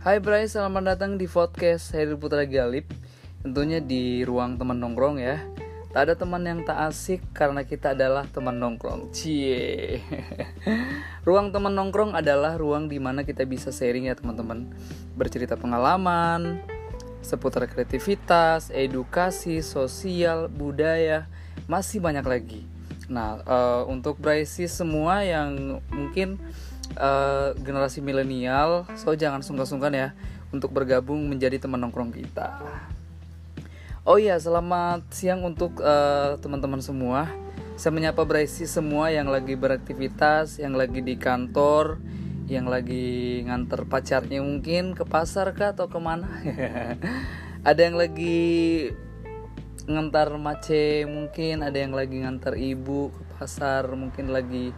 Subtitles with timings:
[0.00, 2.88] Hai Bray, selamat datang di podcast Heri Putra Galip
[3.44, 5.44] Tentunya di ruang teman nongkrong ya.
[5.92, 9.12] Tak ada teman yang tak asik karena kita adalah teman nongkrong.
[9.12, 10.00] Cie.
[11.28, 14.72] Ruang teman nongkrong adalah ruang di mana kita bisa sharing ya teman-teman.
[15.20, 16.64] Bercerita pengalaman
[17.20, 21.28] Seputar kreativitas, edukasi, sosial, budaya.
[21.68, 22.64] Masih banyak lagi.
[23.12, 26.40] Nah, uh, untuk Bryce semua yang mungkin
[26.96, 30.08] uh, generasi milenial, so jangan sungkan-sungkan ya
[30.50, 32.58] untuk bergabung menjadi teman nongkrong kita.
[34.02, 37.28] Oh iya, selamat siang untuk uh, teman-teman semua.
[37.76, 42.00] Saya menyapa Braisi semua yang lagi beraktivitas, yang lagi di kantor,
[42.50, 46.26] yang lagi nganter pacarnya mungkin ke pasar kah atau ke mana?
[47.70, 48.90] ada yang lagi
[49.86, 54.74] ngantar mace mungkin, ada yang lagi ngantar ibu ke pasar, mungkin lagi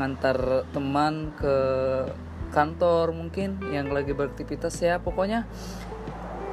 [0.00, 1.56] ngantar teman ke
[2.50, 4.96] kantor mungkin yang lagi beraktivitas ya.
[4.98, 5.44] Pokoknya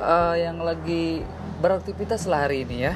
[0.04, 1.24] uh, yang lagi
[1.64, 2.94] beraktivitas lah hari ini ya.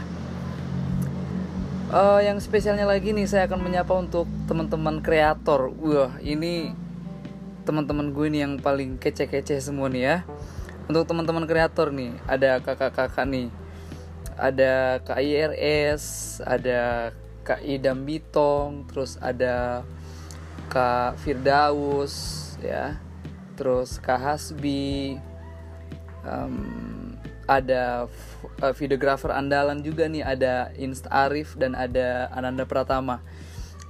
[1.91, 5.71] Uh, yang spesialnya lagi nih saya akan menyapa untuk teman-teman kreator.
[5.75, 6.71] Wah ini
[7.63, 10.17] teman-teman gue nih yang paling kece-kece semua nih ya.
[10.91, 13.47] Untuk teman-teman kreator nih ada kakak-kakak nih.
[14.41, 16.03] Ada KIRS
[16.41, 19.83] ada Kak Idam Bitong terus ada
[20.71, 22.15] Kak Firdaus
[22.63, 22.95] ya.
[23.59, 25.19] Terus Kak Hasbi
[26.23, 27.11] um,
[27.43, 28.07] ada
[28.63, 33.19] uh, videografer andalan juga nih ada Inst Arif dan ada Ananda Pratama.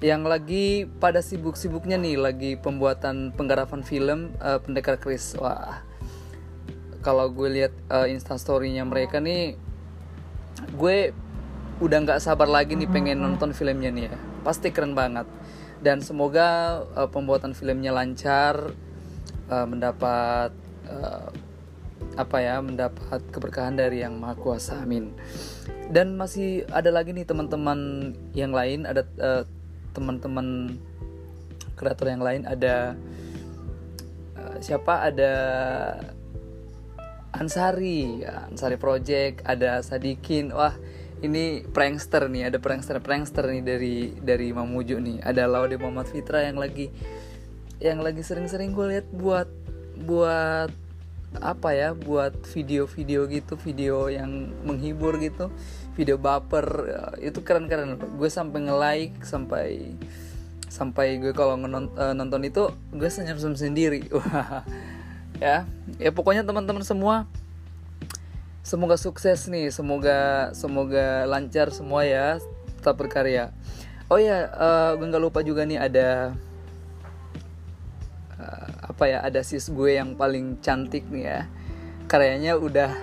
[0.02, 0.66] Yang lagi
[0.98, 5.86] pada sibuk-sibuknya nih lagi pembuatan penggarapan film uh, Pendekar Chris wah.
[7.06, 9.54] Kalau gue lihat uh, instastorynya mereka nih
[10.74, 11.14] gue
[11.82, 14.18] udah nggak sabar lagi nih pengen nonton filmnya nih ya.
[14.42, 15.30] Pasti keren banget
[15.82, 18.74] dan semoga uh, pembuatan filmnya lancar
[19.50, 20.54] uh, mendapat
[20.86, 21.30] uh,
[22.18, 25.14] apa ya mendapat keberkahan dari yang maha kuasa amin.
[25.92, 29.44] Dan masih ada lagi nih teman-teman yang lain ada uh,
[29.92, 30.78] teman-teman
[31.76, 32.94] kreator yang lain ada
[34.38, 35.10] uh, siapa?
[35.10, 35.34] Ada
[37.32, 40.54] Ansari Ansari Project ada Sadikin.
[40.54, 40.78] Wah
[41.22, 45.18] ini prankster nih ada prankster prankster nih dari dari Mamuju nih.
[45.22, 46.90] Ada Laude Muhammad Fitra yang lagi
[47.82, 49.50] yang lagi sering-sering gue lihat buat
[50.02, 50.70] buat
[51.40, 55.54] apa ya buat video-video gitu video yang menghibur gitu
[55.94, 56.66] video baper.
[57.22, 59.94] Itu keren-keren gue sampai nge-like sampai
[60.72, 64.02] sampai gue kalau eh, nonton itu gue senyum-senyum sendiri.
[65.42, 65.66] Ya.
[65.98, 67.26] Ya pokoknya teman-teman semua
[68.72, 72.40] semoga sukses nih semoga semoga lancar semua ya
[72.80, 73.52] tetap berkarya.
[74.08, 76.32] Oh ya uh, gue nggak lupa juga nih ada
[78.40, 81.40] uh, apa ya ada sis gue yang paling cantik nih ya.
[82.08, 82.96] Karyanya udah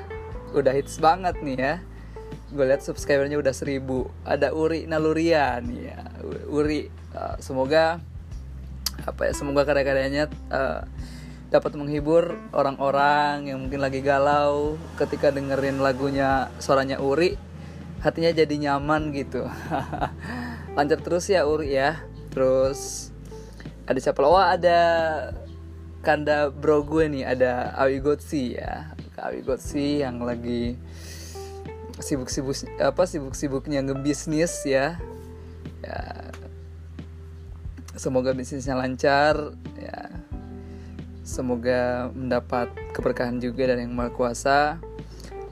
[0.56, 1.74] udah hits banget nih ya.
[2.48, 4.08] Gue lihat subscribernya udah seribu.
[4.24, 6.00] Ada Uri Naluria nih ya.
[6.48, 8.00] Uri uh, semoga
[9.04, 10.80] apa ya semoga karya-karyanya uh,
[11.48, 17.40] dapat menghibur orang-orang yang mungkin lagi galau ketika dengerin lagunya suaranya Uri
[18.04, 19.48] hatinya jadi nyaman gitu.
[20.76, 22.04] Lancar terus ya Uri ya.
[22.28, 23.10] Terus
[23.88, 24.80] ada siapa oh ada
[26.04, 28.92] kanda bro gue nih ada Awi Gotsi ya.
[29.18, 30.76] Awi Gotsi yang lagi
[31.98, 35.00] sibuk-sibuk apa sibuk-sibuknya ngebisnis ya.
[35.80, 36.28] Ya
[37.98, 40.07] semoga bisnisnya lancar ya
[41.28, 44.80] semoga mendapat keberkahan juga dari yang maha kuasa.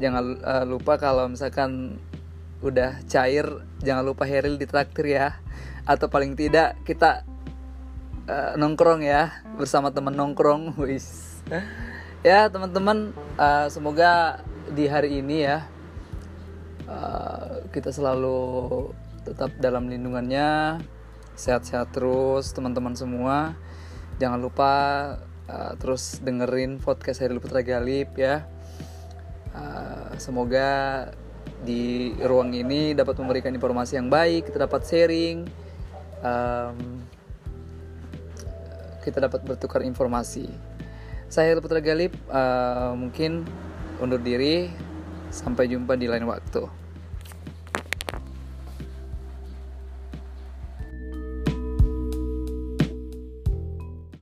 [0.00, 2.00] Jangan uh, lupa kalau misalkan
[2.64, 3.44] udah cair
[3.84, 5.36] jangan lupa Heril ditraktir ya.
[5.84, 7.28] Atau paling tidak kita
[8.24, 10.72] uh, nongkrong ya bersama teman nongkrong.
[10.80, 11.36] Wis.
[12.24, 14.40] Ya teman-teman uh, semoga
[14.72, 15.68] di hari ini ya
[16.88, 18.90] uh, kita selalu
[19.22, 20.80] tetap dalam lindungannya
[21.36, 23.52] sehat-sehat terus teman-teman semua.
[24.16, 24.72] Jangan lupa
[25.50, 28.46] uh, terus dengerin podcast Hairil Putra Galip ya.
[29.56, 31.08] Uh, semoga
[31.64, 35.48] di ruang ini dapat memberikan informasi yang baik kita dapat sharing
[36.20, 37.00] um,
[39.00, 40.50] kita dapat bertukar informasi.
[41.26, 43.46] Saya Hairil Putra Galip uh, mungkin
[43.98, 44.70] undur diri.
[45.26, 46.85] Sampai jumpa di lain waktu